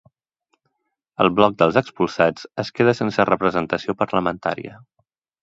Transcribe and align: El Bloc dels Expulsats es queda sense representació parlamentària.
El 1.25 1.29
Bloc 1.39 1.59
dels 1.59 1.77
Expulsats 1.81 2.47
es 2.65 2.73
queda 2.79 2.97
sense 3.01 3.27
representació 3.31 3.97
parlamentària. 4.01 4.77